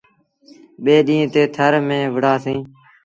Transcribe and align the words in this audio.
ٻي 0.83 0.95
ڏيٚݩهݩ 1.07 1.31
تي 1.33 1.41
ٿر 1.55 1.73
ميݩ 1.87 2.11
وُهڙآ 2.13 2.33
سيٚݩ۔ 2.43 2.63